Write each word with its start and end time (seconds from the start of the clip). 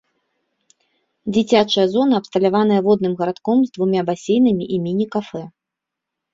Дзіцячая 1.35 1.85
зона 1.97 2.13
абсталяваная 2.21 2.81
водным 2.89 3.13
гарадком 3.21 3.57
з 3.69 3.77
двума 3.79 4.01
басейнамі 4.11 4.65
і 4.77 4.83
міні-кафэ. 4.89 5.43